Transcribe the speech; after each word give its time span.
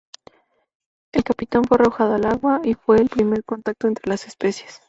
El 1.13 1.23
capitán 1.23 1.63
fue 1.65 1.75
arrojado 1.77 2.15
al 2.15 2.25
agua, 2.25 2.59
y 2.63 2.73
fue 2.73 2.97
el 2.97 3.07
primer 3.09 3.43
contacto 3.43 3.85
entre 3.87 4.09
las 4.09 4.25
especies. 4.25 4.79